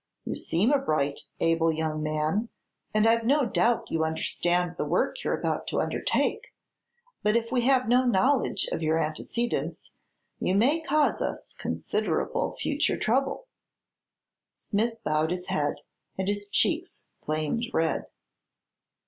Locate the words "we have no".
7.51-8.03